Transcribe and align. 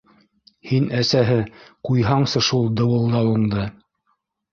—Һин, 0.69 0.85
әсәһе, 0.99 1.35
ҡуйһаңсы 1.89 2.41
шул 2.47 2.65
дыуылдауыңды. 2.81 3.67